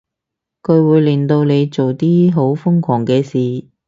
[0.63, 3.67] 佢會令到你做啲好瘋狂嘅事